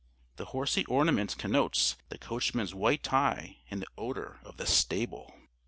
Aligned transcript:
The 0.37 0.45
horsy 0.47 0.83
ornament 0.85 1.37
connotes 1.37 1.95
the 2.09 2.17
coachman's 2.17 2.73
white 2.73 3.03
tie 3.03 3.57
and 3.69 3.83
the 3.83 3.87
odor 3.99 4.39
of 4.43 4.57
the 4.57 4.65
stable. 4.65 5.35